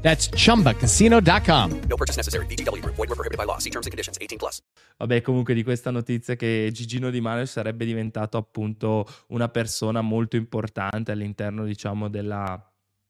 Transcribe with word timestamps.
That's 0.00 0.30
chumbacasino.com. 0.30 1.80
No 1.88 1.96
purchase 1.96 2.16
necessary. 2.16 2.46
BGW. 2.46 2.82
Void 2.82 3.08
were 3.08 3.14
prohibited 3.14 3.36
by 3.36 3.44
law. 3.44 3.58
See 3.58 3.70
terms 3.70 3.86
and 3.86 3.92
conditions. 3.92 4.16
18 4.18 4.38
plus. 4.38 4.62
Vabbè, 4.96 5.20
comunque 5.20 5.54
di 5.54 5.62
questa 5.62 5.90
notizia 5.90 6.34
che 6.34 6.70
Gigino 6.72 7.10
Di 7.10 7.20
Maio 7.20 7.46
sarebbe 7.46 7.84
diventato 7.84 8.36
appunto 8.36 9.06
una 9.28 9.48
persona 9.48 10.00
molto 10.00 10.36
importante 10.36 11.12
all'interno, 11.12 11.64
diciamo, 11.64 12.08
della, 12.08 12.60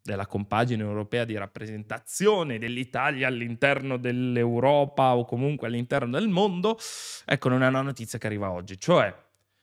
della 0.03 0.27
compagine 0.27 0.83
europea 0.83 1.25
di 1.25 1.37
rappresentazione 1.37 2.59
dell'Italia 2.59 3.29
all'interno 3.29 3.97
dell'Europa 3.97 5.15
o 5.17 5.25
comunque 5.25 5.67
all'interno 5.67 6.19
del 6.19 6.29
mondo, 6.29 6.79
ecco, 7.25 7.49
non 7.49 7.63
è 7.63 7.67
una 7.67 7.83
notizia 7.83 8.19
che 8.19 8.27
arriva 8.27 8.51
oggi. 8.51 8.79
Cioè, 8.79 9.15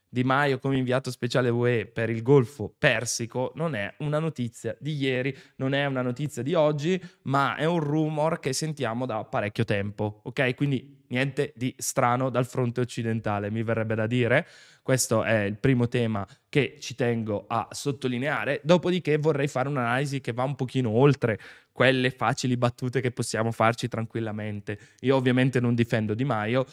Di 0.08 0.24
Maio 0.24 0.60
come 0.60 0.78
inviato 0.78 1.12
speciale 1.12 1.50
UE 1.50 1.86
per 1.88 2.10
il 2.10 2.22
Golfo 2.22 2.74
Persico 2.78 3.52
non 3.56 3.76
è 3.76 3.94
una 4.00 4.20
notizia 4.20 4.76
di 4.80 4.96
ieri, 4.96 5.36
non 5.58 5.74
è 5.74 5.86
una 5.86 6.02
notizia 6.02 6.42
di 6.42 6.54
oggi, 6.54 7.02
ma 7.24 7.56
è 7.56 7.66
un 7.66 7.80
rumor 7.80 8.40
che 8.40 8.54
sentiamo 8.54 9.06
da 9.06 9.24
parecchio 9.26 9.66
tempo, 9.66 10.22
ok? 10.24 10.56
Quindi 10.56 11.04
niente 11.08 11.54
di 11.56 11.74
strano 11.78 12.30
dal 12.30 12.46
fronte 12.46 12.82
occidentale, 12.82 13.52
mi 13.52 13.64
verrebbe 13.64 13.96
da 13.96 14.08
dire. 14.08 14.48
Questo 14.82 15.24
è 15.24 15.42
il 15.42 15.58
primo 15.58 15.88
tema 15.88 16.26
che 16.48 16.78
ci 16.80 16.96
tengo 16.96 17.46
a 17.48 17.68
sottolineare, 17.72 18.62
dopodiché 18.64 19.18
vorrei 19.18 19.48
fare 19.48 19.68
un'analisi 19.68 20.22
che 20.22 20.32
va 20.32 20.44
un 20.44 20.56
pochino 20.56 20.90
oltre 20.90 21.40
quelle 21.72 22.12
facili 22.12 22.56
battute 22.56 23.02
che 23.02 23.12
possiamo 23.12 23.52
farci 23.52 23.88
tranquillamente. 23.88 24.78
Io 25.02 25.16
ovviamente 25.16 25.60
non 25.60 25.76
difendo 25.76 26.14
Di 26.14 26.24
Maio, 26.24 26.66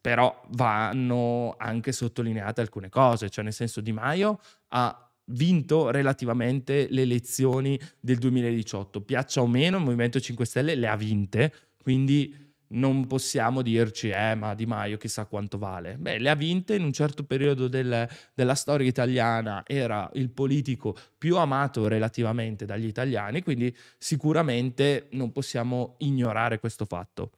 però 0.00 0.42
vanno 0.50 1.54
anche 1.58 1.92
sottolineate 1.92 2.60
alcune 2.60 2.88
cose, 2.88 3.28
cioè 3.28 3.44
nel 3.44 3.52
senso 3.52 3.80
Di 3.80 3.92
Maio 3.92 4.40
ha 4.68 5.10
vinto 5.32 5.90
relativamente 5.90 6.86
le 6.90 7.02
elezioni 7.02 7.78
del 8.00 8.18
2018, 8.18 9.02
piaccia 9.02 9.42
o 9.42 9.46
meno 9.46 9.76
il 9.76 9.84
Movimento 9.84 10.18
5 10.18 10.44
Stelle 10.44 10.74
le 10.74 10.88
ha 10.88 10.96
vinte, 10.96 11.52
quindi 11.82 12.48
non 12.72 13.06
possiamo 13.08 13.62
dirci 13.62 14.10
eh 14.10 14.34
ma 14.36 14.54
Di 14.54 14.66
Maio 14.66 14.96
chissà 14.96 15.26
quanto 15.26 15.58
vale. 15.58 15.96
Beh, 15.96 16.18
le 16.18 16.30
ha 16.30 16.34
vinte 16.34 16.74
in 16.74 16.84
un 16.84 16.92
certo 16.92 17.24
periodo 17.24 17.68
del, 17.68 18.08
della 18.34 18.54
storia 18.54 18.86
italiana, 18.86 19.62
era 19.66 20.08
il 20.14 20.30
politico 20.30 20.96
più 21.18 21.36
amato 21.36 21.88
relativamente 21.88 22.64
dagli 22.64 22.86
italiani, 22.86 23.42
quindi 23.42 23.74
sicuramente 23.98 25.08
non 25.10 25.32
possiamo 25.32 25.96
ignorare 25.98 26.58
questo 26.58 26.84
fatto. 26.84 27.32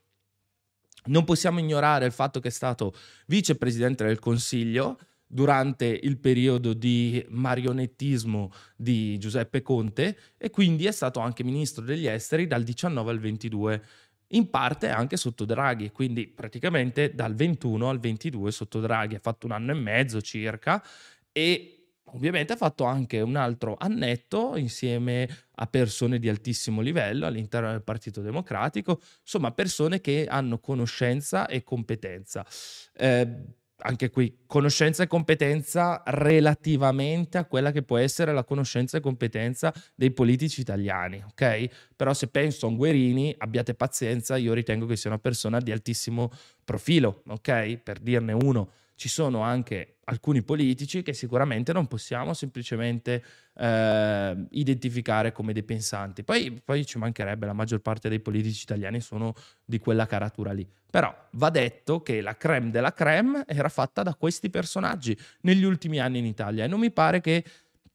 Non 1.05 1.25
possiamo 1.25 1.59
ignorare 1.59 2.07
il 2.07 2.13
fatto 2.13 2.41
che 2.41 2.49
è 2.49 2.53
stato 2.53 2.95
vicepresidente 3.27 4.05
del 4.05 4.19
Consiglio 4.19 4.99
durante 5.27 5.87
il 5.87 6.19
periodo 6.19 6.75
di 6.75 7.25
marionettismo 7.31 8.53
di 8.77 9.19
Giuseppe 9.19 9.63
Conte 9.63 10.17
e 10.37 10.51
quindi 10.51 10.87
è 10.87 10.93
stato 10.93 11.21
anche 11.21 11.43
ministro 11.43 11.83
degli 11.83 12.07
esteri 12.07 12.47
dal 12.47 12.63
19 12.63 13.11
al 13.11 13.19
22, 13.19 13.83
in 14.29 14.51
parte 14.51 14.91
anche 14.91 15.17
sotto 15.17 15.47
Draghi, 15.47 15.91
quindi 15.91 16.27
praticamente 16.29 17.15
dal 17.15 17.35
21 17.35 17.89
al 17.89 17.99
22 17.99 18.51
sotto 18.53 18.81
Draghi, 18.81 19.15
ha 19.15 19.21
fatto 19.21 19.47
un 19.47 19.53
anno 19.53 19.73
e 19.73 19.75
mezzo 19.75 20.21
circa 20.21 20.85
e 21.33 21.82
Ovviamente 22.15 22.53
ha 22.53 22.57
fatto 22.57 22.85
anche 22.85 23.21
un 23.21 23.37
altro 23.37 23.77
annetto 23.79 24.57
insieme 24.57 25.29
a 25.57 25.67
persone 25.67 26.19
di 26.19 26.29
altissimo 26.29 26.81
livello 26.81 27.27
all'interno 27.27 27.71
del 27.71 27.83
Partito 27.83 28.21
Democratico, 28.21 29.01
insomma 29.21 29.53
persone 29.53 30.01
che 30.01 30.27
hanno 30.29 30.59
conoscenza 30.59 31.47
e 31.47 31.63
competenza. 31.63 32.45
Eh, 32.95 33.61
anche 33.85 34.11
qui 34.11 34.45
conoscenza 34.47 35.03
e 35.03 35.07
competenza 35.07 36.03
relativamente 36.07 37.39
a 37.39 37.47
quella 37.47 37.73
che 37.73 37.83
può 37.83 37.97
essere 37.97 38.33
la 38.33 38.45
conoscenza 38.45 38.97
e 38.97 39.01
competenza 39.01 39.73
dei 39.95 40.13
politici 40.13 40.61
italiani, 40.61 41.23
ok? 41.27 41.91
Però 41.97 42.15
se 42.15 42.29
penso 42.29 42.67
a 42.67 42.69
un 42.69 42.77
Guerini, 42.77 43.35
abbiate 43.39 43.75
pazienza, 43.75 44.37
io 44.37 44.53
ritengo 44.53 44.87
che 44.87 44.97
sia 44.97 45.11
una 45.11 45.19
persona 45.19 45.59
di 45.61 45.73
altissimo 45.73 46.31
profilo, 46.65 47.23
ok? 47.27 47.79
Per 47.79 47.99
dirne 47.99 48.33
uno 48.33 48.71
ci 49.03 49.09
sono 49.09 49.41
anche 49.41 49.97
alcuni 50.05 50.43
politici 50.43 51.03
che 51.03 51.13
sicuramente 51.13 51.73
non 51.73 51.89
possiamo 51.89 52.35
semplicemente 52.35 53.25
eh, 53.57 54.47
identificare 54.51 55.33
come 55.33 55.53
dei 55.53 55.65
pensanti. 55.65 56.23
Poi, 56.23 56.63
poi, 56.65 56.87
ci 56.87 56.99
mancherebbe, 56.99 57.47
la 57.47 57.53
maggior 57.53 57.81
parte 57.81 58.09
dei 58.09 58.21
politici 58.21 58.63
italiani 58.63 59.01
sono 59.01 59.35
di 59.65 59.81
quella 59.81 60.07
caratura 60.07 60.53
lì. 60.53 60.65
Però 60.89 61.13
va 61.33 61.51
detto 61.51 62.01
che 62.01 62.21
la 62.21 62.37
creme 62.37 62.71
della 62.71 62.93
creme 62.93 63.43
era 63.49 63.69
fatta 63.69 64.05
da 64.05 64.15
questi 64.15 64.51
personaggi 64.51 65.19
negli 65.41 65.65
ultimi 65.65 65.99
anni 65.99 66.19
in 66.21 66.27
Italia 66.27 66.63
e 66.63 66.69
non 66.69 66.79
mi 66.79 66.93
pare 66.93 67.21
che 67.21 67.43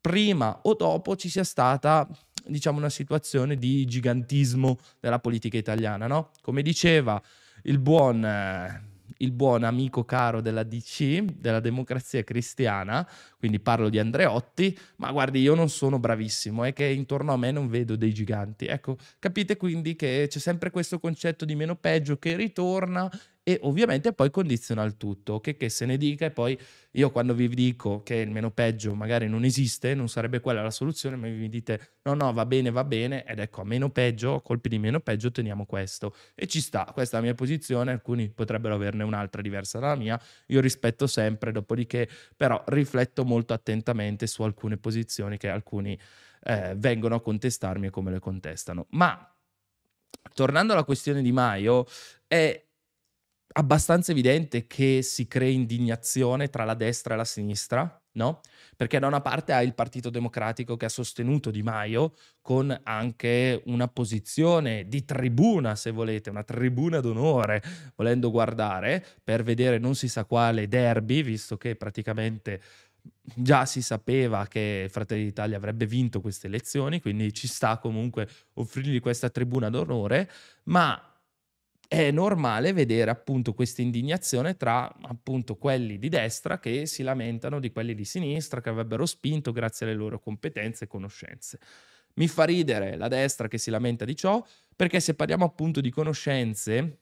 prima 0.01 0.59
o 0.63 0.73
dopo 0.73 1.15
ci 1.15 1.29
sia 1.29 1.45
stata 1.45 2.05
diciamo 2.45 2.79
una 2.79 2.89
situazione 2.89 3.55
di 3.55 3.85
gigantismo 3.85 4.77
della 4.99 5.19
politica 5.19 5.55
italiana, 5.55 6.05
no? 6.05 6.31
Come 6.41 6.61
diceva 6.61 7.21
il 7.63 7.79
buon 7.79 8.25
eh, 8.25 8.96
il 9.17 9.31
buon 9.31 9.63
amico 9.63 10.03
caro 10.05 10.41
della 10.41 10.63
DC, 10.63 11.21
della 11.23 11.59
democrazia 11.59 12.23
cristiana, 12.23 13.07
quindi 13.37 13.59
parlo 13.59 13.89
di 13.89 13.99
Andreotti, 13.99 14.77
ma 14.97 15.11
guardi, 15.11 15.39
io 15.39 15.55
non 15.55 15.69
sono 15.69 15.99
bravissimo, 15.99 16.63
è 16.63 16.73
che 16.73 16.85
intorno 16.85 17.33
a 17.33 17.37
me 17.37 17.51
non 17.51 17.67
vedo 17.67 17.95
dei 17.95 18.13
giganti. 18.13 18.65
Ecco, 18.65 18.97
capite 19.19 19.57
quindi 19.57 19.95
che 19.95 20.27
c'è 20.29 20.39
sempre 20.39 20.71
questo 20.71 20.99
concetto 20.99 21.45
di 21.45 21.55
meno 21.55 21.75
peggio 21.75 22.17
che 22.17 22.35
ritorna 22.35 23.09
e 23.47 23.59
ovviamente 23.61 24.11
poi 24.11 24.29
condiziona 24.29 24.83
il 24.83 24.97
tutto, 24.97 25.39
che, 25.39 25.55
che 25.55 25.69
se 25.69 25.85
ne 25.85 25.95
dica 25.95 26.25
e 26.25 26.31
poi 26.31 26.59
io 26.91 27.11
quando 27.11 27.33
vi 27.33 27.47
dico 27.47 28.03
che 28.03 28.15
il 28.15 28.29
meno 28.29 28.51
peggio 28.51 28.93
magari 28.93 29.29
non 29.29 29.45
esiste, 29.45 29.93
non 29.95 30.09
sarebbe 30.09 30.41
quella 30.41 30.61
la 30.61 30.69
soluzione, 30.69 31.15
ma 31.15 31.29
vi 31.29 31.47
dite 31.47 31.99
no 32.01 32.13
no 32.13 32.33
va 32.33 32.45
bene 32.45 32.71
va 32.71 32.83
bene 32.83 33.23
ed 33.23 33.39
ecco 33.39 33.61
a 33.61 33.63
meno 33.63 33.89
peggio, 33.89 34.41
colpi 34.41 34.67
di 34.67 34.79
meno 34.79 34.99
peggio 34.99 35.27
otteniamo 35.27 35.65
questo 35.65 36.13
e 36.35 36.45
ci 36.45 36.59
sta, 36.59 36.91
questa 36.93 37.15
è 37.15 37.19
la 37.21 37.27
mia 37.27 37.35
posizione, 37.35 37.91
alcuni 37.91 38.27
potrebbero 38.27 38.75
averne 38.75 39.05
un'altra 39.05 39.41
diversa 39.41 39.79
dalla 39.79 39.95
mia, 39.95 40.21
io 40.47 40.59
rispetto 40.59 41.07
sempre, 41.07 41.53
dopodiché 41.53 42.09
però 42.35 42.61
rifletto 42.67 43.23
molto 43.23 43.53
attentamente 43.53 44.27
su 44.27 44.43
alcune 44.43 44.75
posizioni 44.75 45.37
che 45.37 45.47
alcuni 45.47 45.97
eh, 46.43 46.73
vengono 46.75 47.15
a 47.15 47.21
contestarmi 47.21 47.87
e 47.87 47.89
come 47.91 48.11
le 48.11 48.19
contestano. 48.19 48.87
Ma 48.89 49.33
tornando 50.33 50.73
alla 50.73 50.83
questione 50.83 51.21
di 51.21 51.31
Maio, 51.31 51.85
è 52.27 52.66
abbastanza 53.53 54.11
evidente 54.11 54.67
che 54.67 55.01
si 55.01 55.27
crea 55.27 55.49
indignazione 55.49 56.49
tra 56.49 56.63
la 56.63 56.73
destra 56.75 57.13
e 57.13 57.17
la 57.17 57.25
sinistra, 57.25 58.01
no? 58.13 58.41
Perché 58.75 58.99
da 58.99 59.07
una 59.07 59.21
parte 59.21 59.53
hai 59.53 59.65
il 59.65 59.73
Partito 59.73 60.09
Democratico 60.09 60.75
che 60.77 60.85
ha 60.85 60.89
sostenuto 60.89 61.49
Di 61.49 61.63
Maio 61.63 62.13
con 62.41 62.77
anche 62.83 63.61
una 63.65 63.87
posizione 63.87 64.87
di 64.87 65.05
tribuna, 65.05 65.75
se 65.75 65.91
volete, 65.91 66.29
una 66.29 66.43
tribuna 66.43 66.99
d'onore, 66.99 67.63
volendo 67.95 68.29
guardare, 68.29 69.03
per 69.23 69.43
vedere 69.43 69.79
non 69.79 69.95
si 69.95 70.07
sa 70.07 70.25
quale 70.25 70.67
derby, 70.67 71.23
visto 71.23 71.57
che 71.57 71.75
praticamente 71.75 72.61
già 73.23 73.65
si 73.65 73.81
sapeva 73.81 74.45
che 74.47 74.87
Fratelli 74.91 75.23
d'Italia 75.23 75.57
avrebbe 75.57 75.85
vinto 75.85 76.21
queste 76.21 76.47
elezioni, 76.47 76.99
quindi 77.01 77.33
ci 77.33 77.47
sta 77.47 77.77
comunque 77.77 78.27
offrirgli 78.55 78.99
questa 78.99 79.29
tribuna 79.29 79.69
d'onore, 79.69 80.29
ma 80.65 81.01
è 81.87 82.11
normale 82.11 82.73
vedere 82.73 83.09
appunto 83.09 83.53
questa 83.53 83.81
indignazione 83.81 84.57
tra 84.57 84.93
appunto 85.01 85.55
quelli 85.55 85.97
di 85.97 86.09
destra 86.09 86.59
che 86.59 86.85
si 86.85 87.03
lamentano 87.03 87.59
di 87.59 87.71
quelli 87.71 87.95
di 87.95 88.03
sinistra 88.03 88.61
che 88.61 88.69
avrebbero 88.69 89.05
spinto 89.05 89.51
grazie 89.51 89.85
alle 89.85 89.95
loro 89.95 90.19
competenze 90.19 90.83
e 90.83 90.87
conoscenze. 90.87 91.59
Mi 92.15 92.27
fa 92.27 92.43
ridere 92.43 92.97
la 92.97 93.07
destra 93.07 93.47
che 93.47 93.57
si 93.57 93.69
lamenta 93.69 94.03
di 94.03 94.15
ciò 94.15 94.43
perché 94.75 94.99
se 94.99 95.13
parliamo 95.13 95.45
appunto 95.45 95.81
di 95.81 95.89
conoscenze 95.89 96.99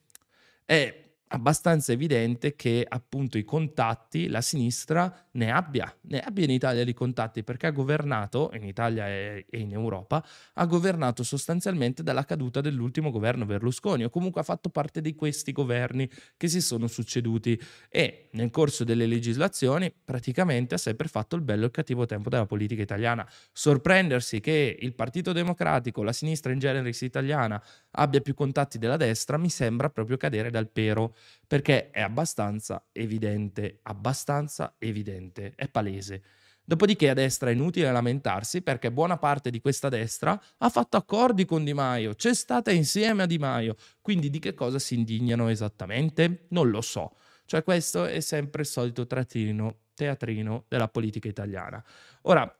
è 0.64 1.05
abbastanza 1.28 1.92
evidente 1.92 2.54
che 2.54 2.86
appunto 2.88 3.36
i 3.38 3.44
contatti, 3.44 4.28
la 4.28 4.40
sinistra 4.40 5.26
ne 5.32 5.50
abbia, 5.50 5.92
ne 6.02 6.20
abbia 6.20 6.44
in 6.44 6.50
Italia 6.50 6.84
di 6.84 6.94
contatti 6.94 7.42
perché 7.42 7.66
ha 7.66 7.70
governato, 7.70 8.50
in 8.54 8.64
Italia 8.64 9.08
e 9.08 9.44
in 9.50 9.72
Europa, 9.72 10.24
ha 10.54 10.66
governato 10.66 11.22
sostanzialmente 11.22 12.02
dalla 12.02 12.24
caduta 12.24 12.60
dell'ultimo 12.60 13.10
governo 13.10 13.44
Berlusconi 13.44 14.04
o 14.04 14.10
comunque 14.10 14.40
ha 14.40 14.44
fatto 14.44 14.68
parte 14.68 15.00
di 15.00 15.14
questi 15.14 15.52
governi 15.52 16.08
che 16.36 16.48
si 16.48 16.60
sono 16.60 16.86
succeduti 16.86 17.60
e 17.88 18.28
nel 18.32 18.50
corso 18.50 18.84
delle 18.84 19.06
legislazioni 19.06 19.92
praticamente 19.92 20.74
ha 20.74 20.78
sempre 20.78 21.08
fatto 21.08 21.34
il 21.34 21.42
bello 21.42 21.64
e 21.64 21.66
il 21.66 21.72
cattivo 21.72 22.06
tempo 22.06 22.28
della 22.28 22.46
politica 22.46 22.82
italiana. 22.82 23.28
Sorprendersi 23.52 24.40
che 24.40 24.76
il 24.80 24.94
Partito 24.94 25.32
Democratico, 25.32 26.02
la 26.02 26.12
sinistra 26.12 26.52
in 26.52 26.58
genere 26.58 26.92
italiana 27.00 27.62
abbia 27.96 28.20
più 28.20 28.34
contatti 28.34 28.78
della 28.78 28.96
destra 28.96 29.36
mi 29.36 29.50
sembra 29.50 29.90
proprio 29.90 30.16
cadere 30.16 30.50
dal 30.50 30.70
pero 30.70 31.14
perché 31.46 31.90
è 31.90 32.00
abbastanza 32.00 32.86
evidente, 32.92 33.80
abbastanza 33.82 34.74
evidente, 34.78 35.52
è 35.56 35.68
palese. 35.68 36.22
Dopodiché 36.64 37.10
a 37.10 37.14
destra 37.14 37.50
è 37.50 37.52
inutile 37.52 37.92
lamentarsi 37.92 38.60
perché 38.60 38.90
buona 38.90 39.18
parte 39.18 39.50
di 39.50 39.60
questa 39.60 39.88
destra 39.88 40.40
ha 40.58 40.68
fatto 40.68 40.96
accordi 40.96 41.44
con 41.44 41.62
Di 41.62 41.72
Maio, 41.72 42.14
c'è 42.14 42.34
stata 42.34 42.72
insieme 42.72 43.22
a 43.22 43.26
Di 43.26 43.38
Maio, 43.38 43.76
quindi 44.00 44.30
di 44.30 44.40
che 44.40 44.52
cosa 44.52 44.80
si 44.80 44.94
indignano 44.94 45.48
esattamente? 45.48 46.46
Non 46.48 46.70
lo 46.70 46.80
so. 46.80 47.14
Cioè 47.44 47.62
questo 47.62 48.04
è 48.04 48.18
sempre 48.18 48.62
il 48.62 48.66
solito 48.66 49.06
trattino, 49.06 49.82
teatrino 49.94 50.64
della 50.66 50.88
politica 50.88 51.28
italiana. 51.28 51.82
Ora, 52.22 52.52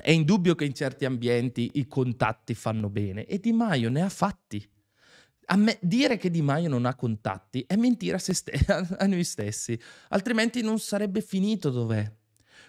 è 0.00 0.10
indubbio 0.10 0.54
che 0.54 0.64
in 0.64 0.74
certi 0.74 1.04
ambienti 1.04 1.70
i 1.74 1.86
contatti 1.86 2.54
fanno 2.54 2.88
bene 2.88 3.24
e 3.24 3.38
Di 3.38 3.52
Maio 3.52 3.90
ne 3.90 4.02
ha 4.02 4.08
fatti. 4.08 4.68
Me, 5.56 5.78
dire 5.80 6.16
che 6.16 6.30
Di 6.30 6.42
Maio 6.42 6.68
non 6.68 6.86
ha 6.86 6.94
contatti 6.94 7.64
è 7.66 7.76
mentire 7.76 8.16
a, 8.16 8.18
ste- 8.18 8.58
a 8.98 9.06
noi 9.06 9.24
stessi, 9.24 9.78
altrimenti 10.08 10.62
non 10.62 10.78
sarebbe 10.78 11.20
finito 11.20 11.70
dov'è. 11.70 12.10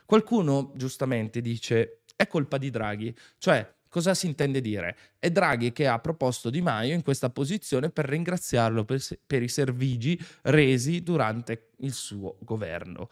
Qualcuno 0.06 0.72
giustamente 0.76 1.42
dice 1.42 2.04
è 2.16 2.28
colpa 2.28 2.58
di 2.58 2.70
Draghi, 2.70 3.16
cioè 3.38 3.76
cosa 3.90 4.14
si 4.14 4.28
intende 4.28 4.62
dire? 4.62 4.96
È 5.20 5.30
Draghi 5.30 5.72
che 5.72 5.88
ha 5.88 6.00
proposto 6.00 6.50
Di 6.50 6.62
Maio 6.62 6.94
in 6.94 7.04
questa 7.04 7.30
posizione 7.30 7.90
per 7.90 8.06
ringraziarlo 8.06 8.86
per, 8.86 9.02
per 9.26 9.44
i 9.44 9.48
servigi 9.48 10.20
resi 10.44 11.04
durante 11.04 11.72
il 11.78 11.94
suo 11.94 12.38
governo. 12.42 13.10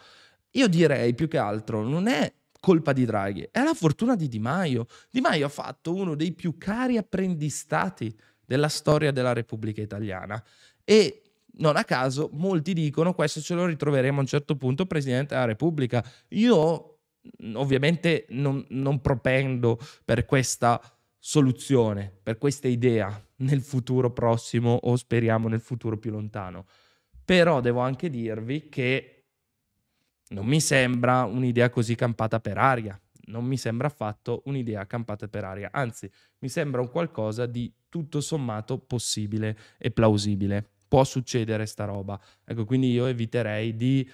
Io 0.51 0.68
direi 0.68 1.13
più 1.13 1.28
che 1.28 1.38
altro 1.38 1.84
non 1.84 2.08
è 2.08 2.31
colpa 2.65 2.94
di 2.94 3.06
Draghi, 3.06 3.47
è 3.51 3.62
la 3.62 3.75
fortuna 3.75 4.15
di 4.15 4.27
Di 4.27 4.39
Maio. 4.39 4.88
Di 5.12 5.21
Maio 5.21 5.45
ha 5.45 5.50
fatto 5.50 5.94
uno 5.94 6.15
dei 6.15 6.33
più 6.33 6.57
cari 6.57 6.97
apprendistati 6.97 8.12
della 8.44 8.69
storia 8.69 9.12
della 9.12 9.33
Repubblica 9.33 9.83
Italiana. 9.83 10.44
E 10.83 11.21
non 11.57 11.75
a 11.75 11.83
caso 11.83 12.31
molti 12.33 12.73
dicono 12.73 13.13
questo 13.13 13.39
ce 13.39 13.53
lo 13.53 13.67
ritroveremo 13.67 14.17
a 14.17 14.21
un 14.21 14.25
certo 14.25 14.56
punto 14.56 14.88
Presidente 14.88 15.35
della 15.35 15.45
Repubblica. 15.45 16.03
Io 16.29 17.01
ovviamente 17.53 18.25
non, 18.29 18.65
non 18.69 19.00
propendo 19.00 19.77
per 20.03 20.25
questa 20.25 20.81
soluzione, 21.19 22.12
per 22.23 22.39
questa 22.39 22.67
idea 22.67 23.23
nel 23.38 23.62
futuro 23.62 24.12
prossimo 24.12 24.73
o 24.73 24.95
speriamo 24.95 25.47
nel 25.47 25.62
futuro 25.62 26.00
più 26.00 26.09
lontano. 26.09 26.65
Però 27.23 27.62
devo 27.62 27.81
anche 27.81 28.09
dirvi 28.09 28.69
che 28.69 29.14
non 30.30 30.45
mi 30.45 30.60
sembra 30.60 31.24
un'idea 31.24 31.69
così 31.69 31.95
campata 31.95 32.39
per 32.39 32.57
aria 32.57 33.00
non 33.27 33.45
mi 33.45 33.57
sembra 33.57 33.88
affatto 33.88 34.42
un'idea 34.45 34.86
campata 34.86 35.27
per 35.27 35.44
aria, 35.44 35.69
anzi 35.72 36.10
mi 36.39 36.50
sembra 36.50 36.81
un 36.81 36.89
qualcosa 36.89 37.45
di 37.45 37.72
tutto 37.89 38.22
sommato 38.22 38.77
possibile 38.77 39.57
e 39.77 39.92
plausibile. 39.92 40.68
Può 40.88 41.04
succedere 41.04 41.66
sta 41.66 41.86
roba. 41.86 42.19
Ecco, 42.44 42.66
quindi 42.66 42.92
io 42.92 43.06
eviterei 43.06 43.75
di 43.75 44.10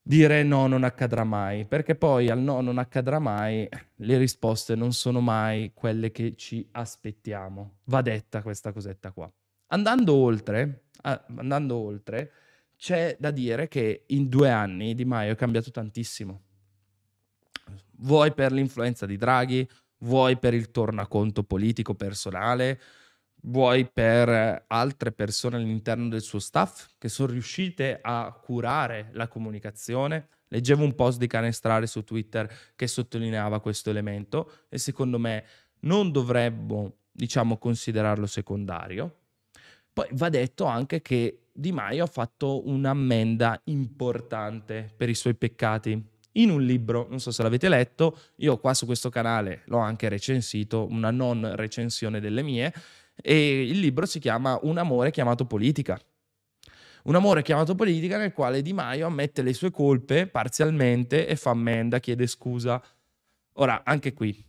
dire 0.00 0.42
no, 0.42 0.66
non 0.66 0.84
accadrà 0.84 1.24
mai, 1.24 1.66
perché 1.66 1.94
poi 1.94 2.30
al 2.30 2.38
no, 2.38 2.60
non 2.60 2.78
accadrà 2.78 3.18
mai, 3.18 3.68
le 3.96 4.16
risposte 4.16 4.74
non 4.74 4.92
sono 4.92 5.20
mai 5.20 5.72
quelle 5.74 6.10
che 6.10 6.34
ci 6.36 6.66
aspettiamo. 6.72 7.80
Va 7.84 8.00
detta 8.00 8.42
questa 8.42 8.72
cosetta 8.72 9.12
qua. 9.12 9.30
Andando 9.70 10.14
oltre, 10.14 10.84
andando 11.02 11.76
oltre, 11.76 12.32
c'è 12.78 13.16
da 13.18 13.30
dire 13.30 13.68
che 13.68 14.04
in 14.06 14.28
due 14.28 14.50
anni 14.50 14.94
Di 14.94 15.04
Maio 15.04 15.32
è 15.32 15.36
cambiato 15.36 15.70
tantissimo 15.70 16.42
vuoi 17.98 18.32
per 18.32 18.52
l'influenza 18.52 19.06
di 19.06 19.16
Draghi, 19.16 19.68
vuoi 19.98 20.36
per 20.38 20.54
il 20.54 20.70
tornaconto 20.70 21.42
politico 21.42 21.94
personale, 21.94 22.80
vuoi 23.42 23.88
per 23.90 24.64
altre 24.66 25.12
persone 25.12 25.56
all'interno 25.56 26.08
del 26.08 26.20
suo 26.20 26.38
staff 26.38 26.90
che 26.98 27.08
sono 27.08 27.32
riuscite 27.32 27.98
a 28.00 28.38
curare 28.40 29.10
la 29.12 29.28
comunicazione. 29.28 30.28
Leggevo 30.48 30.84
un 30.84 30.94
post 30.94 31.18
di 31.18 31.26
Canestrare 31.26 31.86
su 31.86 32.04
Twitter 32.04 32.50
che 32.74 32.86
sottolineava 32.86 33.60
questo 33.60 33.90
elemento 33.90 34.50
e 34.68 34.78
secondo 34.78 35.18
me 35.18 35.44
non 35.80 36.10
dovremmo, 36.10 36.96
diciamo, 37.12 37.58
considerarlo 37.58 38.26
secondario. 38.26 39.16
Poi 39.92 40.08
va 40.12 40.28
detto 40.28 40.64
anche 40.64 41.02
che 41.02 41.47
Di 41.58 41.72
Maio 41.72 42.04
ha 42.04 42.06
fatto 42.06 42.68
un'ammenda 42.68 43.60
importante 43.64 44.88
per 44.96 45.08
i 45.08 45.14
suoi 45.14 45.34
peccati 45.34 46.00
in 46.34 46.50
un 46.50 46.62
libro, 46.62 47.08
non 47.10 47.18
so 47.18 47.32
se 47.32 47.42
l'avete 47.42 47.68
letto, 47.68 48.16
io 48.36 48.58
qua 48.58 48.74
su 48.74 48.86
questo 48.86 49.10
canale 49.10 49.62
l'ho 49.64 49.78
anche 49.78 50.08
recensito, 50.08 50.86
una 50.88 51.10
non 51.10 51.56
recensione 51.56 52.20
delle 52.20 52.42
mie, 52.42 52.72
e 53.16 53.62
il 53.62 53.80
libro 53.80 54.06
si 54.06 54.20
chiama 54.20 54.56
Un 54.62 54.78
amore 54.78 55.10
chiamato 55.10 55.46
politica. 55.46 56.00
Un 57.02 57.16
amore 57.16 57.42
chiamato 57.42 57.74
politica 57.74 58.18
nel 58.18 58.32
quale 58.32 58.62
Di 58.62 58.72
Maio 58.72 59.06
ammette 59.06 59.42
le 59.42 59.52
sue 59.52 59.72
colpe 59.72 60.28
parzialmente 60.28 61.26
e 61.26 61.34
fa 61.34 61.50
ammenda, 61.50 61.98
chiede 61.98 62.28
scusa. 62.28 62.80
Ora, 63.54 63.82
anche 63.84 64.12
qui, 64.12 64.40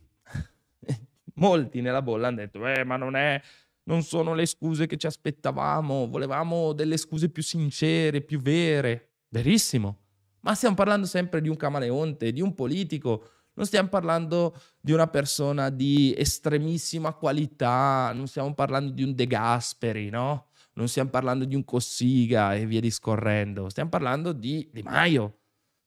molti 1.34 1.80
nella 1.80 2.02
bolla 2.02 2.28
hanno 2.28 2.36
detto, 2.36 2.64
eh, 2.68 2.84
ma 2.84 2.96
non 2.96 3.16
è, 3.16 3.42
non 3.90 4.04
sono 4.04 4.34
le 4.34 4.46
scuse 4.46 4.86
che 4.86 4.96
ci 4.96 5.08
aspettavamo, 5.08 6.06
volevamo 6.06 6.72
delle 6.72 6.96
scuse 6.96 7.28
più 7.28 7.42
sincere, 7.42 8.20
più 8.20 8.40
vere. 8.40 9.08
Verissimo, 9.28 9.98
ma 10.40 10.54
stiamo 10.54 10.76
parlando 10.76 11.06
sempre 11.06 11.40
di 11.40 11.48
un 11.48 11.56
camaleonte, 11.56 12.32
di 12.32 12.40
un 12.40 12.54
politico, 12.54 13.30
non 13.54 13.66
stiamo 13.66 13.88
parlando 13.88 14.56
di 14.80 14.92
una 14.92 15.08
persona 15.08 15.70
di 15.70 16.14
estremissima 16.16 17.12
qualità, 17.14 18.12
non 18.14 18.28
stiamo 18.28 18.54
parlando 18.54 18.92
di 18.92 19.02
un 19.02 19.12
De 19.12 19.26
Gasperi, 19.26 20.08
no? 20.08 20.46
Non 20.74 20.86
stiamo 20.86 21.10
parlando 21.10 21.44
di 21.44 21.56
un 21.56 21.64
Cossiga 21.64 22.54
e 22.54 22.66
via 22.66 22.80
discorrendo, 22.80 23.68
stiamo 23.68 23.90
parlando 23.90 24.32
di 24.32 24.68
Di 24.72 24.82
Maio. 24.82 25.38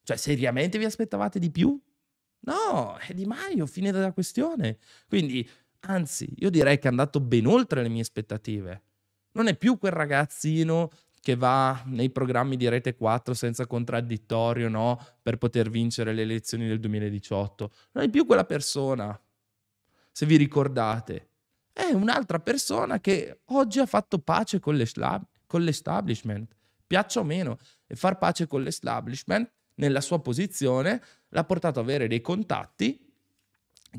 Cioè, 0.04 0.18
seriamente 0.18 0.78
vi 0.78 0.84
aspettavate 0.84 1.40
di 1.40 1.50
più? 1.50 1.82
No, 2.46 2.98
è 2.98 3.14
Di 3.14 3.26
Maio, 3.26 3.66
fine 3.66 3.92
della 3.92 4.12
questione. 4.12 4.78
Quindi, 5.08 5.48
anzi, 5.88 6.32
io 6.38 6.50
direi 6.50 6.80
che 6.80 6.88
è 6.88 6.92
andato 6.92 7.20
ben 7.20 7.46
oltre 7.48 7.82
le 7.82 7.90
mie 7.90 8.02
aspettative. 8.02 8.84
Non 9.34 9.48
è 9.48 9.56
più 9.56 9.78
quel 9.78 9.92
ragazzino 9.92 10.92
che 11.20 11.36
va 11.36 11.82
nei 11.86 12.10
programmi 12.10 12.58
di 12.58 12.68
Rete 12.68 12.96
4 12.96 13.34
senza 13.34 13.66
contraddittorio, 13.66 14.68
no? 14.68 15.00
Per 15.22 15.38
poter 15.38 15.70
vincere 15.70 16.14
le 16.14 16.24
elezioni 16.24 16.68
del 16.68 16.80
2018. 16.80 17.72
Non 17.94 18.04
è 18.04 18.10
più 18.10 18.26
quella 18.26 18.44
persona, 18.44 19.18
se 20.12 20.26
vi 20.26 20.36
ricordate. 20.36 21.30
È 21.72 21.86
un'altra 21.86 22.40
persona 22.40 23.00
che 23.00 23.40
oggi 23.46 23.80
ha 23.80 23.86
fatto 23.86 24.20
pace 24.20 24.60
con, 24.60 24.84
con 25.48 25.64
l'establishment, 25.64 26.54
piaccia 26.86 27.22
o 27.22 27.24
meno. 27.24 27.58
E 27.88 27.96
far 27.96 28.18
pace 28.18 28.46
con 28.46 28.62
l'establishment, 28.62 29.50
nella 29.76 30.02
sua 30.02 30.20
posizione, 30.22 31.02
l'ha 31.30 31.44
portato 31.46 31.80
ad 31.80 31.86
avere 31.86 32.08
dei 32.08 32.22
contatti 32.22 33.13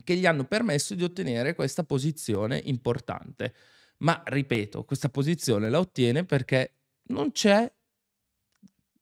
che 0.03 0.17
gli 0.17 0.27
hanno 0.27 0.45
permesso 0.45 0.95
di 0.95 1.05
ottenere 1.05 1.55
questa 1.55 1.85
posizione 1.85 2.61
importante. 2.65 3.55
Ma 3.99 4.23
ripeto, 4.25 4.85
questa 4.85 5.09
posizione 5.09 5.71
la 5.71 5.79
ottiene 5.79 6.25
perché 6.25 6.73
non 7.09 7.31
c'è 7.31 7.71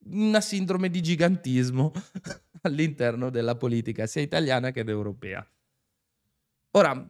una 0.05 0.41
sindrome 0.41 0.91
di 0.91 1.01
gigantismo 1.01 1.93
all'interno 2.63 3.31
della 3.31 3.55
politica, 3.55 4.07
sia 4.07 4.21
italiana 4.21 4.71
che 4.71 4.81
europea. 4.81 5.47
Ora, 6.73 7.09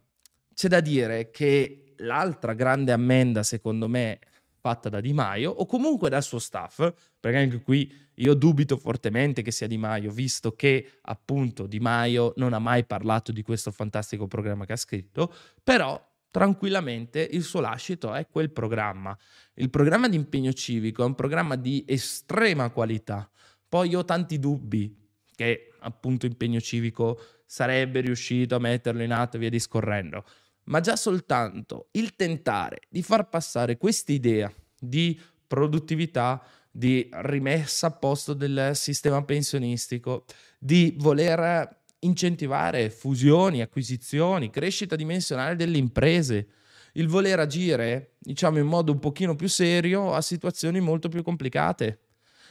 c'è 0.55 0.69
da 0.69 0.81
dire 0.81 1.31
che 1.31 1.95
l'altra 1.99 2.53
grande 2.55 2.93
ammenda, 2.93 3.43
secondo 3.43 3.89
me, 3.89 4.19
fatta 4.59 4.89
da 4.89 5.01
Di 5.01 5.12
Maio, 5.12 5.51
o 5.51 5.67
comunque 5.67 6.09
dal 6.09 6.23
suo 6.23 6.39
staff, 6.39 6.93
perché 7.19 7.39
anche 7.39 7.61
qui 7.62 7.93
io 8.23 8.35
dubito 8.35 8.76
fortemente 8.76 9.43
che 9.43 9.50
sia 9.50 9.67
Di 9.67 9.79
Maio, 9.79 10.11
visto 10.11 10.55
che 10.55 10.99
appunto 11.02 11.67
Di 11.67 11.81
Maio 11.81 12.33
non 12.37 12.52
ha 12.52 12.59
mai 12.59 12.85
parlato 12.85 13.33
di 13.33 13.43
questo 13.43 13.71
fantastico 13.71 14.26
programma 14.26 14.64
che 14.64 14.73
ha 14.73 14.76
scritto, 14.76 15.33
però 15.62 16.00
tranquillamente 16.31 17.21
il 17.21 17.43
suo 17.43 17.61
lascito 17.61 18.14
è 18.14 18.26
quel 18.29 18.50
programma. 18.50 19.17
Il 19.55 19.71
programma 19.71 20.09
di 20.09 20.17
impegno 20.17 20.52
civico 20.52 21.02
è 21.02 21.07
un 21.07 21.14
programma 21.14 21.57
di 21.57 21.85
estrema 21.87 22.71
qualità. 22.71 23.29
Poi 23.69 23.91
io 23.91 23.99
ho 24.00 24.05
tanti 24.05 24.38
dubbi 24.38 24.97
che 25.35 25.73
appunto 25.81 26.26
impegno 26.26 26.61
civico 26.61 27.21
sarebbe 27.45 28.00
riuscito 28.00 28.55
a 28.55 28.61
metterlo 28.61 29.02
in 29.02 29.12
atto 29.12 29.37
e 29.37 29.41
via 29.41 29.50
discorrendo. 29.50 30.25
Ma 30.64 30.81
già 30.81 30.95
soltanto 30.95 31.88
il 31.93 32.14
tentare 32.14 32.83
di 32.88 33.02
far 33.02 33.29
passare 33.29 33.76
questa 33.76 34.12
idea 34.12 34.52
di 34.79 35.21
produttività, 35.47 36.43
di 36.73 37.07
rimessa 37.11 37.88
a 37.88 37.91
posto 37.91 38.33
del 38.33 38.71
sistema 38.75 39.23
pensionistico, 39.23 40.25
di 40.59 40.97
voler 40.99 41.81
incentivare 42.00 42.91
fusioni, 42.91 43.61
acquisizioni, 43.61 44.50
crescita 44.50 44.97
dimensionale 44.97 45.55
delle 45.55 45.76
imprese, 45.76 46.49
il 46.95 47.09
voler 47.09 47.38
agire, 47.38 48.14
diciamo, 48.19 48.59
in 48.59 48.67
modo 48.67 48.93
un 48.93 48.99
pochino 48.99 49.37
più 49.37 49.49
serio 49.49 50.12
a 50.12 50.21
situazioni 50.21 50.81
molto 50.81 51.09
più 51.09 51.23
complicate. 51.23 52.00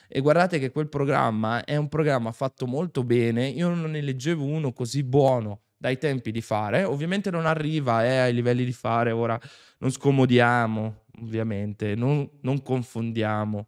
E 0.07 0.19
guardate 0.19 0.59
che 0.59 0.71
quel 0.71 0.87
programma 0.87 1.63
è 1.63 1.75
un 1.75 1.87
programma 1.87 2.31
fatto 2.31 2.67
molto 2.67 3.03
bene, 3.03 3.47
io 3.47 3.69
non 3.73 3.91
ne 3.91 4.01
leggevo 4.01 4.43
uno 4.43 4.73
così 4.73 5.03
buono 5.03 5.61
dai 5.77 5.97
tempi 5.97 6.31
di 6.31 6.41
fare, 6.41 6.83
ovviamente 6.83 7.31
non 7.31 7.45
arriva 7.45 8.05
eh, 8.05 8.17
ai 8.17 8.33
livelli 8.33 8.65
di 8.65 8.73
fare, 8.73 9.11
ora 9.11 9.39
non 9.79 9.89
scomodiamo, 9.89 11.05
ovviamente, 11.21 11.95
non, 11.95 12.29
non 12.41 12.61
confondiamo 12.61 13.67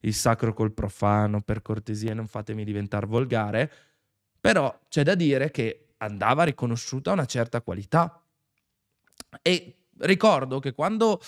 il 0.00 0.14
sacro 0.14 0.52
col 0.54 0.72
profano, 0.72 1.42
per 1.42 1.62
cortesia 1.62 2.14
non 2.14 2.26
fatemi 2.26 2.64
diventare 2.64 3.06
volgare, 3.06 3.72
però 4.40 4.78
c'è 4.88 5.02
da 5.02 5.14
dire 5.14 5.50
che 5.50 5.94
andava 5.98 6.44
riconosciuta 6.44 7.12
una 7.12 7.26
certa 7.26 7.60
qualità. 7.60 8.22
E 9.42 9.74
ricordo 9.98 10.58
che 10.58 10.72
quando 10.72 11.20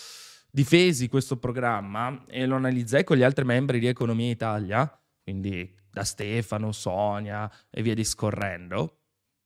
difesi 0.50 1.09
questo 1.09 1.37
programma 1.38 2.25
e 2.26 2.47
lo 2.47 2.57
analizzai 2.57 3.05
con 3.05 3.17
gli 3.17 3.23
altri 3.23 3.45
membri 3.45 3.79
di 3.79 3.87
Economia 3.87 4.31
Italia, 4.31 5.00
quindi 5.23 5.75
da 5.91 6.05
Stefano, 6.05 6.73
Sonia 6.73 7.50
e 7.71 7.83
via 7.83 7.95
discorrendo, 7.95 8.99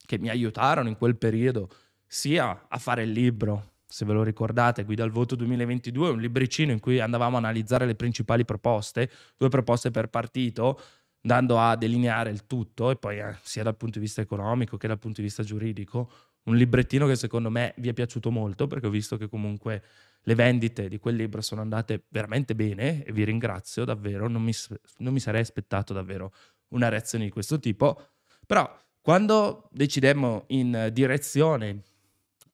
che 0.05 0.19
mi 0.19 0.29
aiutarono 0.29 0.89
in 0.89 0.97
quel 0.97 1.17
periodo 1.17 1.69
sia 2.07 2.67
a 2.69 2.79
fare 2.79 3.03
il 3.03 3.11
libro, 3.11 3.75
se 3.89 4.05
ve 4.05 4.13
lo 4.13 4.23
ricordate, 4.23 4.85
Guida 4.85 5.05
al 5.05 5.11
voto 5.11 5.37
2022, 5.37 6.11
un 6.11 6.21
libricino 6.21 6.73
in 6.73 6.81
cui 6.81 7.01
andavamo 7.01 7.37
a 7.37 7.39
analizzare 7.39 7.87
le 7.87 7.95
principali 7.95 8.45
proposte, 8.45 9.11
due 9.37 9.49
proposte 9.49 9.91
per 9.91 10.09
partito, 10.09 10.81
andando 11.23 11.59
a 11.59 11.77
delineare 11.77 12.31
il 12.31 12.47
tutto 12.47 12.91
e 12.91 12.97
poi 12.97 13.19
eh, 13.19 13.37
sia 13.43 13.63
dal 13.63 13.77
punto 13.77 13.99
di 13.99 14.05
vista 14.05 14.21
economico 14.21 14.77
che 14.77 14.89
dal 14.89 14.99
punto 14.99 15.21
di 15.21 15.27
vista 15.27 15.43
giuridico, 15.43 16.11
un 16.45 16.57
librettino 16.57 17.07
che 17.07 17.17
secondo 17.17 17.51
me 17.51 17.75
vi 17.79 17.89
è 17.89 17.93
piaciuto 17.93 18.31
molto 18.31 18.67
perché 18.67 18.87
ho 18.87 18.91
visto 18.91 19.17
che 19.17 19.29
comunque 19.29 19.83
le 20.23 20.35
vendite 20.35 20.89
di 20.89 20.99
quel 20.99 21.17
libro 21.17 21.41
sono 21.41 21.61
andate 21.61 22.05
veramente 22.09 22.55
bene 22.55 23.05
e 23.05 23.13
vi 23.13 23.25
ringrazio 23.25 23.85
davvero, 23.85 24.29
non 24.29 24.43
mi, 24.43 24.53
non 24.99 25.13
mi 25.13 25.21
sarei 25.21 25.41
aspettato 25.41 25.93
davvero 25.93 26.33
una 26.69 26.89
reazione 26.89 27.25
di 27.25 27.31
questo 27.31 27.59
tipo, 27.59 28.09
però 28.47 28.69
quando 29.01 29.69
decidemmo 29.71 30.45
in 30.49 30.91
direzione 30.93 31.83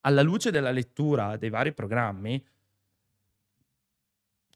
alla 0.02 0.22
luce 0.22 0.50
della 0.50 0.70
lettura 0.70 1.36
dei 1.36 1.50
vari 1.50 1.72
programmi 1.72 2.44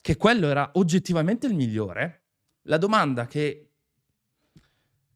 che 0.00 0.16
quello 0.16 0.46
era 0.46 0.70
oggettivamente 0.74 1.48
il 1.48 1.54
migliore, 1.54 2.22
la 2.62 2.78
domanda 2.78 3.26
che 3.26 3.70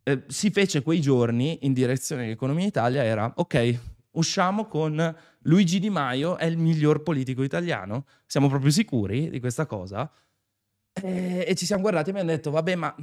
eh, 0.02 0.25
si 0.26 0.50
fece 0.50 0.82
quei 0.82 1.00
giorni 1.00 1.58
in 1.62 1.72
direzione 1.72 2.25
dell'economia 2.25 2.66
Italia 2.66 3.04
era 3.04 3.32
ok, 3.37 3.78
usciamo 4.12 4.66
con 4.66 5.16
Luigi 5.42 5.78
Di 5.78 5.90
Maio 5.90 6.37
è 6.37 6.44
il 6.46 6.58
miglior 6.58 7.02
politico 7.02 7.44
italiano? 7.44 8.06
Siamo 8.26 8.49
proprio 8.49 8.70
sicuri 8.70 9.30
di 9.30 9.38
questa 9.38 9.66
cosa? 9.66 10.10
E, 10.92 11.44
e 11.46 11.54
ci 11.54 11.66
siamo 11.66 11.82
guardati 11.82 12.10
e 12.10 12.18
hanno 12.18 12.30
detto 12.30 12.50
vabbè 12.50 12.75
ma 12.75 12.94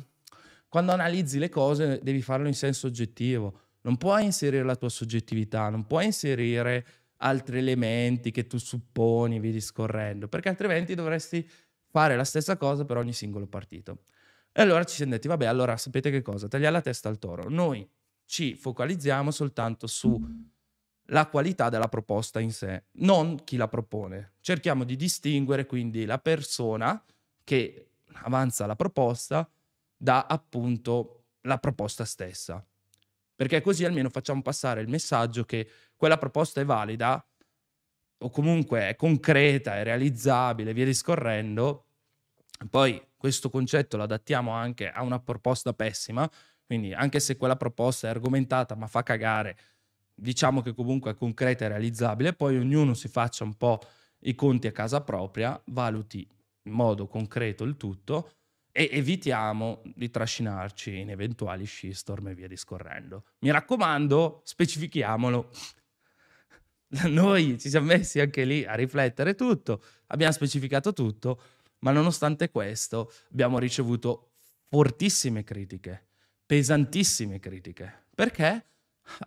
quando 0.68 0.92
analizzi 0.92 1.40
le 1.40 1.50
cose 1.50 2.02
devi 2.04 2.22
farlo 2.22 2.48
in 2.48 2.54
senso 2.54 2.88
oggettivo, 2.88 3.60
non 3.82 3.96
puoi 3.96 4.26
inserire 4.26 4.64
la 4.64 4.76
tua 4.76 4.90
soggettività, 4.90 5.70
non 5.70 5.88
puoi 5.88 6.06
inserire 6.06 6.86
altri 7.18 7.60
elementi 7.60 8.32
che 8.32 8.48
tu 8.48 8.58
supponi, 8.58 9.40
via 9.40 9.52
discorrendo, 9.52 10.28
perché 10.28 10.50
altrimenti 10.50 10.96
dovresti 10.96 11.48
fare 11.90 12.16
la 12.16 12.24
stessa 12.24 12.58
cosa 12.58 12.86
per 12.86 12.98
ogni 12.98 13.14
singolo 13.14 13.48
partito. 13.48 14.04
E 14.52 14.62
allora 14.62 14.84
ci 14.84 14.96
siamo 14.96 15.12
detti, 15.12 15.28
vabbè, 15.28 15.46
allora 15.46 15.78
sapete 15.78 16.10
che 16.10 16.22
cosa? 16.22 16.48
Tagliare 16.48 16.74
la 16.74 16.82
testa 16.82 17.10
al 17.10 17.20
toro. 17.20 17.50
Noi 17.50 17.88
ci 18.26 18.56
focalizziamo 18.56 19.32
soltanto 19.32 19.88
sulla 19.88 21.28
qualità 21.30 21.70
della 21.70 21.88
proposta 21.88 22.40
in 22.40 22.52
sé, 22.52 22.86
non 22.94 23.44
chi 23.44 23.56
la 23.56 23.68
propone. 23.68 24.34
Cerchiamo 24.42 24.84
di 24.84 24.96
distinguere 24.96 25.66
quindi 25.66 26.06
la 26.06 26.20
persona 26.20 27.04
che 27.44 27.90
avanza 28.24 28.66
la 28.66 28.76
proposta 28.76 29.50
da 29.96 30.26
appunto 30.28 31.24
la 31.42 31.58
proposta 31.58 32.04
stessa. 32.04 32.66
Perché 33.36 33.62
così 33.62 33.86
almeno 33.86 34.10
facciamo 34.10 34.42
passare 34.42 34.82
il 34.82 34.90
messaggio 34.90 35.44
che 35.44 35.70
quella 35.98 36.18
proposta 36.18 36.62
è 36.62 36.66
valida 36.66 37.22
o 38.20 38.30
comunque 38.30 38.90
è 38.90 38.96
concreta, 38.96 39.76
è 39.76 39.84
realizzabile, 39.84 40.74
via 40.74 40.86
discorrendo. 40.86 41.86
Poi 42.70 43.02
questo 43.18 43.50
concetto 43.50 43.98
lo 43.98 44.04
adattiamo 44.04 44.52
anche 44.52 44.90
a 44.90 45.04
una 45.04 45.20
proposta 45.20 45.74
pessima, 45.74 46.30
quindi 46.66 46.94
anche 46.94 47.20
se 47.20 47.36
quella 47.36 47.56
proposta 47.56 48.08
è 48.08 48.12
argomentata 48.12 48.76
ma 48.76 48.88
fa 48.88 49.04
cagare, 49.04 49.58
diciamo 50.14 50.62
che 50.62 50.74
comunque 50.74 51.12
è 51.12 51.16
concreta 51.16 51.66
e 51.66 51.68
realizzabile, 51.68 52.34
poi 52.34 52.58
ognuno 52.58 52.94
si 52.94 53.08
faccia 53.08 53.44
un 53.44 53.56
po' 53.56 53.80
i 54.22 54.34
conti 54.34 54.68
a 54.68 54.72
casa 54.72 55.02
propria, 55.02 55.60
valuti 55.66 56.28
in 56.64 56.72
modo 56.72 57.08
concreto 57.08 57.64
il 57.64 57.78
tutto 57.78 58.32
e 58.72 58.90
evitiamo 58.92 59.82
di 59.96 60.10
trascinarci 60.10 61.00
in 61.00 61.10
eventuali 61.10 61.66
shitstorm 61.66 62.28
e 62.28 62.36
via 62.36 62.48
discorrendo. 62.48 63.24
Mi 63.40 63.52
raccomando, 63.52 64.42
specifichiamolo 64.44 65.50
Noi 67.10 67.60
ci 67.60 67.70
siamo 67.70 67.88
messi 67.88 68.20
anche 68.20 68.46
lì 68.46 68.64
a 68.64 68.74
riflettere 68.76 69.36
tutto, 69.36 69.84
abbiamo 70.08 70.32
specificato 70.32 70.94
tutto, 70.94 71.42
ma 71.80 71.92
nonostante 71.92 72.50
questo 72.50 73.12
abbiamo 73.32 73.60
ricevuto 73.60 74.32
fortissime 74.70 75.44
critiche, 75.44 76.08
pesantissime 76.46 77.40
critiche, 77.40 78.06
perché 78.16 78.66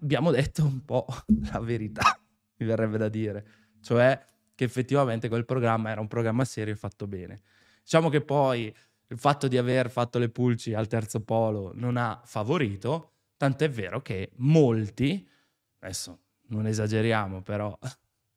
abbiamo 0.01 0.31
detto 0.31 0.65
un 0.65 0.85
po' 0.85 1.07
la 1.53 1.61
verità, 1.61 2.19
mi 2.57 2.67
verrebbe 2.67 2.97
da 2.97 3.09
dire, 3.09 3.47
cioè 3.83 4.19
che 4.55 4.65
effettivamente 4.65 5.29
quel 5.29 5.45
programma 5.45 5.91
era 5.91 6.01
un 6.01 6.09
programma 6.09 6.45
serio 6.45 6.73
e 6.73 6.77
fatto 6.77 7.07
bene. 7.07 7.41
Diciamo 7.83 8.09
che 8.09 8.21
poi 8.23 8.75
il 9.09 9.19
fatto 9.19 9.49
di 9.49 9.59
aver 9.59 9.91
fatto 9.91 10.19
le 10.19 10.29
pulci 10.29 10.73
al 10.73 10.87
terzo 10.87 11.21
polo 11.21 11.73
non 11.75 11.97
ha 11.97 12.21
favorito, 12.25 13.13
tant'è 13.37 13.69
vero 13.69 14.01
che 14.01 14.31
molti, 14.37 15.27
adesso 15.81 16.21
non 16.51 16.67
esageriamo, 16.67 17.43
però 17.43 17.77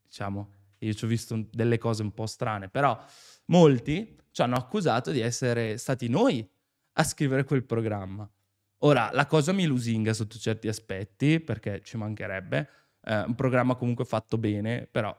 diciamo, 0.01 0.53
io 0.79 0.93
ci 0.93 1.05
ho 1.05 1.08
visto 1.08 1.48
delle 1.51 1.77
cose 1.77 2.01
un 2.01 2.13
po' 2.13 2.25
strane, 2.25 2.70
però 2.70 2.98
molti 3.46 4.17
ci 4.32 4.41
hanno 4.41 4.55
accusato 4.55 5.12
di 5.12 5.20
essere 5.20 5.77
stati 5.77 6.08
noi 6.08 6.48
a 6.93 7.03
scrivere 7.03 7.43
quel 7.43 7.63
programma. 7.63 8.29
Ora, 8.79 9.10
la 9.13 9.27
cosa 9.27 9.53
mi 9.53 9.65
lusinga 9.65 10.13
sotto 10.13 10.38
certi 10.38 10.67
aspetti, 10.67 11.39
perché 11.39 11.82
ci 11.84 11.98
mancherebbe, 11.98 12.70
eh, 13.05 13.22
un 13.22 13.36
programma 13.36 13.75
comunque 13.75 14.05
fatto 14.05 14.38
bene, 14.38 14.88
però 14.91 15.15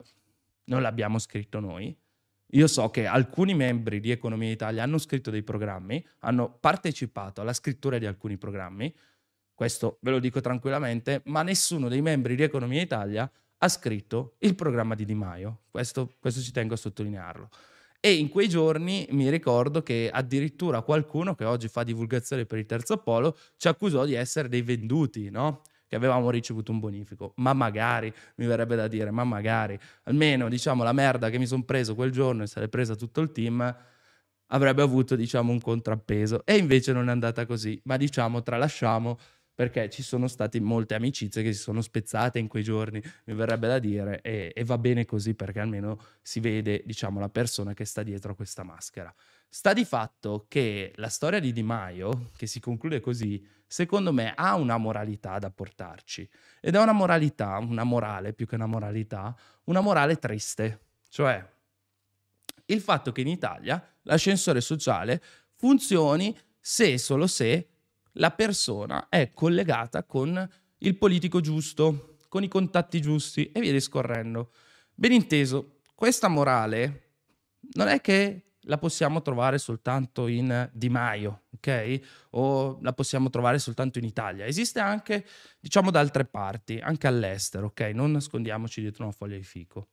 non 0.65 0.83
l'abbiamo 0.83 1.19
scritto 1.19 1.61
noi. 1.61 1.97
Io 2.49 2.67
so 2.67 2.91
che 2.91 3.07
alcuni 3.07 3.55
membri 3.55 4.01
di 4.01 4.11
Economia 4.11 4.51
Italia 4.51 4.83
hanno 4.83 4.99
scritto 4.99 5.31
dei 5.31 5.43
programmi, 5.43 6.05
hanno 6.21 6.53
partecipato 6.53 7.41
alla 7.41 7.55
scrittura 7.55 7.99
di 7.99 8.07
alcuni 8.07 8.37
programmi, 8.37 8.95
questo 9.55 9.99
ve 10.01 10.11
lo 10.11 10.19
dico 10.19 10.41
tranquillamente, 10.41 11.23
ma 11.27 11.43
nessuno 11.43 11.89
dei 11.89 12.03
membri 12.03 12.35
di 12.35 12.43
Economia 12.43 12.83
Italia 12.83 13.31
ha 13.59 13.69
scritto 13.69 14.35
il 14.41 14.55
programma 14.55 14.95
di 14.95 15.05
Di 15.05 15.15
Maio. 15.15 15.63
Questo, 15.71 16.15
questo 16.21 16.41
ci 16.41 16.53
tengo 16.53 16.75
a 16.75 16.77
sottolinearlo. 16.77 17.49
E 18.01 18.13
in 18.13 18.29
quei 18.29 18.49
giorni 18.49 19.07
mi 19.13 19.31
ricordo 19.31 19.83
che 19.83 20.11
addirittura 20.13 20.83
qualcuno 20.83 21.35
che 21.35 21.45
oggi 21.45 21.69
fa 21.69 21.85
divulgazione 21.85 22.45
per 22.45 22.59
il 22.59 22.67
terzo 22.67 22.99
polo 22.99 23.35
ci 23.57 23.69
accusò 23.69 24.05
di 24.05 24.13
essere 24.13 24.49
dei 24.51 24.61
venduti, 24.61 25.31
no? 25.31 25.63
Che 25.87 25.97
avevamo 25.97 26.29
ricevuto 26.29 26.71
un 26.71 26.81
bonifico. 26.81 27.33
Ma 27.37 27.55
magari, 27.55 28.13
mi 28.37 28.45
verrebbe 28.45 28.77
da 28.77 28.89
dire, 28.89 29.11
ma 29.11 29.25
magari, 29.25 29.79
almeno 30.03 30.51
diciamo 30.51 30.83
la 30.83 30.93
merda 30.93 31.31
che 31.31 31.39
mi 31.39 31.47
sono 31.47 31.63
preso 31.63 31.95
quel 31.95 32.11
giorno 32.11 32.43
e 32.43 32.47
se 32.47 32.61
l'è 32.61 32.69
presa 32.69 32.95
tutto 32.95 33.23
il 33.23 33.33
team, 33.33 33.75
avrebbe 34.49 34.83
avuto 34.83 35.17
diciamo 35.17 35.51
un 35.51 35.61
contrappeso. 35.61 36.43
E 36.45 36.59
invece 36.59 36.93
non 36.93 37.09
è 37.09 37.13
andata 37.13 37.47
così. 37.47 37.81
Ma 37.85 37.97
diciamo, 37.97 38.43
tralasciamo 38.43 39.19
perché 39.55 39.89
ci 39.89 40.03
sono 40.03 40.27
state 40.27 40.61
molte 40.61 40.95
amicizie 40.95 41.43
che 41.43 41.53
si 41.53 41.61
sono 41.61 41.81
spezzate 41.81 42.39
in 42.39 42.49
quei 42.49 42.65
giorni, 42.65 43.01
mi 43.27 43.35
verrebbe 43.35 43.69
da 43.69 43.79
dire, 43.79 44.21
e, 44.21 44.53
e, 44.55 44.65
va 44.65 44.79
bene 44.79 45.05
così 45.05 45.35
perché 45.35 45.61
almeno 45.61 45.99
si 46.23 46.41
vede, 46.41 46.83
diciamo, 46.85 47.21
la 47.21 47.29
persona 47.29 47.73
che 47.73 47.85
sta 47.85 48.03
dietro 48.03 48.33
a 48.33 48.35
questa 48.35 48.65
maschera. 48.65 49.15
Sta 49.49 49.73
di 49.73 49.85
fatto 49.85 50.47
che 50.49 50.93
la 50.97 51.09
storia 51.09 51.39
di 51.39 51.53
Di 51.53 51.63
Maio, 51.63 52.31
che 52.37 52.47
si 52.47 52.59
conclude 52.59 52.99
così, 52.99 53.47
secondo 53.65 54.13
me 54.13 54.33
ha 54.35 54.57
una 54.57 54.77
moralità 54.77 55.39
da 55.39 55.51
portarci. 55.51 56.29
Ed 56.61 56.75
è 56.75 56.81
una 56.81 56.93
moralità, 56.93 57.59
una 57.59 57.85
morale 57.85 58.33
più 58.33 58.47
che 58.47 58.57
una 58.57 58.67
moralità, 58.67 59.37
una 59.65 59.81
morale 59.81 60.17
triste. 60.17 60.81
Cioè, 61.09 61.53
il 62.67 62.81
fatto 62.81 63.13
che 63.13 63.21
in 63.21 63.29
Italia 63.29 63.81
l'ascensore 64.03 64.61
sociale 64.61 65.23
funzioni 65.55 66.37
se 66.59 66.95
e 66.95 66.99
solo 66.99 67.27
se 67.27 67.69
la 68.15 68.31
persona 68.31 69.09
è 69.09 69.31
collegata 69.33 70.05
con 70.05 70.49
il 70.79 70.97
politico 70.97 71.41
giusto, 71.41 72.17
con 72.29 72.43
i 72.43 72.49
contatti 72.49 73.01
giusti 73.01 73.51
e 73.51 73.61
via 73.61 73.73
discorrendo. 73.73 74.53
Ben 74.95 75.13
inteso, 75.13 75.81
questa 75.95 76.29
morale 76.29 77.13
non 77.73 77.89
è 77.89 78.01
che 78.01 78.57
la 78.67 78.79
possiamo 78.79 79.23
trovare 79.23 79.59
soltanto 79.59 80.27
in 80.27 80.69
Di 80.73 80.89
Maio, 80.89 81.45
ok? 81.55 82.01
O 82.31 82.79
la 82.83 82.93
possiamo 82.93 83.31
trovare 83.31 83.59
soltanto 83.59 83.99
in 83.99 84.05
Italia. 84.05 84.47
Esiste 84.47 84.81
anche, 84.81 85.27
diciamo, 85.61 85.91
da 85.91 86.01
altre 86.01 86.25
parti, 86.25 86.79
anche 86.79 87.07
all'estero, 87.07 87.67
ok? 87.67 87.81
Non 87.95 88.13
nascondiamoci 88.13 88.81
dietro 88.81 89.05
una 89.05 89.13
foglia 89.13 89.37
di 89.37 89.45
fico. 89.45 89.89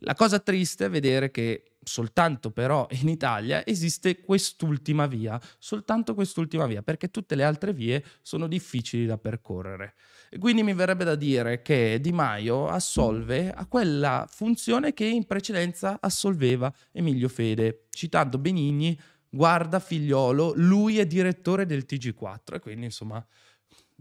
La 0.00 0.14
cosa 0.14 0.38
triste 0.38 0.86
è 0.86 0.90
vedere 0.90 1.30
che 1.30 1.76
soltanto 1.82 2.50
però 2.50 2.86
in 2.90 3.08
Italia 3.08 3.64
esiste 3.64 4.20
quest'ultima 4.20 5.06
via, 5.06 5.40
soltanto 5.58 6.14
quest'ultima 6.14 6.66
via, 6.66 6.82
perché 6.82 7.10
tutte 7.10 7.34
le 7.34 7.44
altre 7.44 7.72
vie 7.72 8.04
sono 8.22 8.46
difficili 8.48 9.06
da 9.06 9.16
percorrere. 9.18 9.94
E 10.28 10.38
quindi 10.38 10.62
mi 10.62 10.74
verrebbe 10.74 11.04
da 11.04 11.14
dire 11.14 11.62
che 11.62 11.98
Di 12.00 12.12
Maio 12.12 12.66
assolve 12.66 13.52
a 13.52 13.66
quella 13.66 14.26
funzione 14.28 14.92
che 14.92 15.06
in 15.06 15.26
precedenza 15.26 15.98
assolveva 16.00 16.72
Emilio 16.92 17.28
Fede, 17.28 17.86
citando 17.90 18.38
Benigni, 18.38 18.98
guarda 19.28 19.78
figliolo, 19.78 20.52
lui 20.56 20.98
è 20.98 21.06
direttore 21.06 21.64
del 21.66 21.84
TG4 21.88 22.54
e 22.54 22.58
quindi 22.58 22.86
insomma 22.86 23.24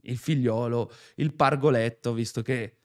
il 0.01 0.17
figliolo, 0.17 0.91
il 1.15 1.33
pargoletto, 1.33 2.13
visto 2.13 2.41
che 2.41 2.77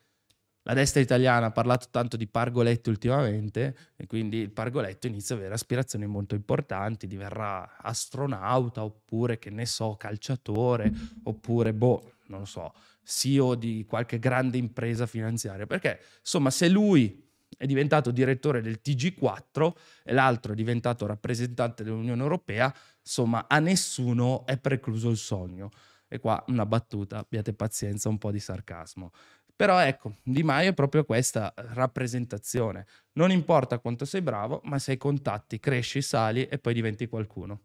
la 0.71 0.77
destra 0.77 1.01
italiana 1.01 1.47
ha 1.47 1.51
parlato 1.51 1.89
tanto 1.91 2.17
di 2.17 2.29
Pargoletto 2.29 2.91
ultimamente 2.91 3.77
e 3.97 4.07
quindi 4.07 4.37
il 4.37 4.51
Pargoletto 4.51 5.09
inizia 5.09 5.35
ad 5.35 5.41
avere 5.41 5.57
aspirazioni 5.57 6.07
molto 6.07 6.37
importanti, 6.37 7.09
diverrà 7.09 7.77
astronauta 7.79 8.85
oppure 8.85 9.41
che 9.41 9.51
ne 9.51 9.67
so, 9.67 9.97
calciatore 9.97 10.93
oppure 11.25 11.75
boh, 11.75 12.13
non 12.27 12.41
lo 12.41 12.45
so, 12.45 12.73
CEO 13.03 13.57
di 13.57 13.85
qualche 13.89 14.21
grande 14.21 14.59
impresa 14.59 15.07
finanziaria, 15.07 15.67
perché 15.67 15.99
insomma 16.21 16.51
se 16.51 16.69
lui 16.69 17.21
è 17.57 17.67
diventato 17.67 18.13
direttore 18.13 18.63
del 18.63 18.79
TG4 18.81 19.73
e 20.05 20.13
l'altro 20.13 20.53
è 20.53 20.55
diventato 20.55 21.05
rappresentante 21.05 21.83
dell'Unione 21.83 22.23
Europea, 22.23 22.73
insomma 23.01 23.47
a 23.49 23.59
nessuno 23.59 24.47
è 24.47 24.57
precluso 24.57 25.11
il 25.11 25.17
sogno. 25.17 25.71
E 26.13 26.19
qua 26.19 26.43
una 26.49 26.67
battuta, 26.67 27.19
abbiate 27.19 27.53
pazienza, 27.53 28.09
un 28.09 28.19
po' 28.19 28.33
di 28.33 28.41
sarcasmo. 28.41 29.13
Però 29.61 29.79
ecco, 29.79 30.15
Di 30.23 30.43
Maio 30.43 30.71
è 30.71 30.73
proprio 30.73 31.05
questa 31.05 31.53
rappresentazione. 31.55 32.87
Non 33.13 33.31
importa 33.31 33.79
quanto 33.79 34.07
sei 34.07 34.23
bravo, 34.23 34.63
ma 34.65 34.79
se 34.79 34.93
hai 34.93 34.97
contatti, 34.97 35.61
cresci, 35.61 36.01
sali 36.01 36.47
e 36.47 36.57
poi 36.59 36.73
diventi 36.73 37.07
qualcuno. 37.09 37.65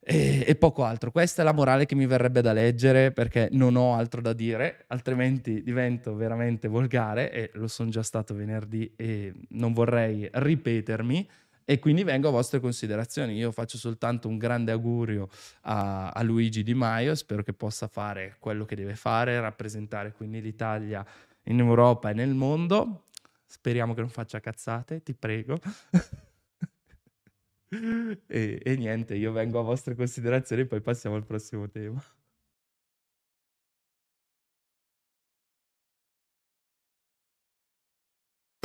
E, 0.00 0.42
e, 0.44 0.56
poco 0.56 0.82
altro. 0.82 1.12
Questa 1.12 1.42
è 1.42 1.44
la 1.44 1.52
morale 1.52 1.86
che 1.86 1.94
mi 1.94 2.04
verrebbe 2.06 2.40
da 2.40 2.52
leggere 2.52 3.12
perché 3.12 3.48
non 3.52 3.76
ho 3.76 3.94
altro 3.94 4.20
da 4.20 4.32
dire, 4.32 4.84
altrimenti 4.88 5.62
divento 5.62 6.16
veramente 6.16 6.66
volgare 6.66 7.30
e 7.30 7.50
lo 7.52 7.68
sono 7.68 7.88
già 7.88 8.02
stato 8.02 8.34
venerdì 8.34 8.92
e 8.96 9.32
non 9.50 9.72
vorrei 9.72 10.28
ripetermi. 10.32 11.28
E 11.64 11.78
quindi 11.78 12.02
vengo 12.02 12.28
a 12.28 12.30
vostre 12.30 12.60
considerazioni. 12.60 13.36
Io 13.36 13.52
faccio 13.52 13.78
soltanto 13.78 14.28
un 14.28 14.38
grande 14.38 14.72
augurio 14.72 15.28
a, 15.62 16.10
a, 16.10 16.22
Luigi 16.22 16.62
Di 16.62 16.74
Maio, 16.74 17.14
spero 17.14 17.42
che 17.42 17.52
possa 17.52 17.86
fare 17.86 18.36
quello 18.38 18.64
che 18.64 18.74
deve 18.74 18.96
fare, 18.96 19.40
rappresentare 19.40 20.12
quindi 20.12 20.40
l'Italia 20.40 21.04
in 21.44 21.58
Europa 21.58 22.10
e 22.10 22.14
nel 22.14 22.34
mondo. 22.34 23.06
Speriamo 23.46 23.94
che 23.94 24.00
non 24.00 24.10
faccia 24.10 24.40
cazzate, 24.40 25.02
ti 25.02 25.14
prego. 25.14 25.58
e, 28.26 28.60
e 28.62 28.76
niente, 28.76 29.14
io 29.14 29.32
vengo 29.32 29.60
a 29.60 29.62
vostre 29.62 29.94
considerazioni 29.94 30.62
e 30.62 30.66
poi 30.66 30.80
passiamo 30.80 31.16
al 31.16 31.24
prossimo 31.24 31.68
tema. 31.68 32.02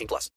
18 0.00 0.06
plus. 0.08 0.28